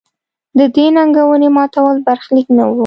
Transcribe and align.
د 0.57 0.59
دې 0.75 0.85
ننګونې 0.95 1.49
ماتول 1.55 1.95
برخلیک 2.07 2.47
نه 2.57 2.63
و. 2.67 2.71